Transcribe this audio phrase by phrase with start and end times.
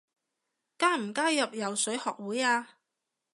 [0.79, 2.69] 加唔加入游水學會啊？